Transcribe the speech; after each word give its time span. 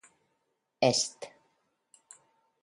Est 0.81 1.19